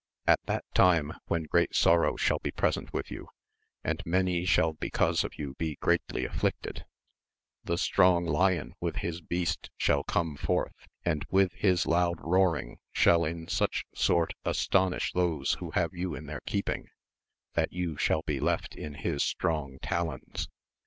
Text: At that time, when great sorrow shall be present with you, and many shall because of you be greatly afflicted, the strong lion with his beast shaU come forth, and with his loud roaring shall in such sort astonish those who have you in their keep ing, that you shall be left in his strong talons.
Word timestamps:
At 0.25 0.39
that 0.47 0.65
time, 0.73 1.13
when 1.27 1.43
great 1.43 1.75
sorrow 1.75 2.15
shall 2.15 2.39
be 2.39 2.49
present 2.49 2.91
with 2.91 3.11
you, 3.11 3.27
and 3.83 4.01
many 4.03 4.45
shall 4.45 4.73
because 4.73 5.23
of 5.23 5.37
you 5.37 5.53
be 5.59 5.75
greatly 5.75 6.25
afflicted, 6.25 6.85
the 7.63 7.77
strong 7.77 8.25
lion 8.25 8.73
with 8.79 8.95
his 8.95 9.21
beast 9.21 9.69
shaU 9.77 10.01
come 10.01 10.35
forth, 10.37 10.73
and 11.05 11.23
with 11.29 11.53
his 11.53 11.85
loud 11.85 12.17
roaring 12.19 12.79
shall 12.91 13.23
in 13.23 13.47
such 13.47 13.85
sort 13.93 14.33
astonish 14.43 15.13
those 15.13 15.53
who 15.59 15.69
have 15.69 15.93
you 15.93 16.15
in 16.15 16.25
their 16.25 16.41
keep 16.47 16.67
ing, 16.69 16.87
that 17.53 17.71
you 17.71 17.95
shall 17.95 18.23
be 18.23 18.39
left 18.39 18.73
in 18.73 18.95
his 18.95 19.21
strong 19.21 19.77
talons. 19.83 20.49